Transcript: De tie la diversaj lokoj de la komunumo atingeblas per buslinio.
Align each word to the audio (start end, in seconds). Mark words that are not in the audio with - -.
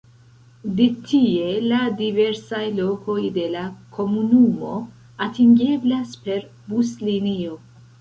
De 0.77 0.85
tie 1.09 1.51
la 1.65 1.81
diversaj 1.99 2.63
lokoj 2.79 3.19
de 3.37 3.45
la 3.59 3.67
komunumo 4.01 4.75
atingeblas 5.31 6.21
per 6.27 6.47
buslinio. 6.75 7.59